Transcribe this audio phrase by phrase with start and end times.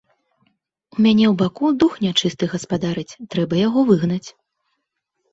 [0.95, 4.29] У мяне ў баку дух нячысты гаспадарыць, трэба яго выгнаць.